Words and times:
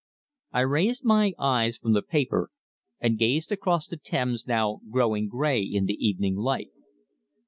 I 0.51 0.61
raised 0.61 1.03
my 1.05 1.33
eyes 1.37 1.77
from 1.77 1.93
the 1.93 2.01
paper 2.01 2.49
and 2.99 3.19
gazed 3.19 3.51
across 3.51 3.85
the 3.85 3.97
Thames 3.97 4.47
now 4.47 4.79
growing 4.89 5.27
grey 5.27 5.61
in 5.61 5.85
the 5.85 5.93
evening 6.03 6.37
light. 6.37 6.71